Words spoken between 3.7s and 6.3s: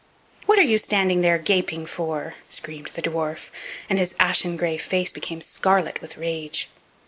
and his ashen gray face became scarlet with